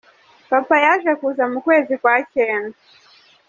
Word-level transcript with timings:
Papa 0.49 0.75
yaje 0.85 1.11
kuza 1.19 1.43
mu 1.51 1.59
kwezi 1.65 1.93
kwa 2.01 2.15
cyenda. 2.33 2.77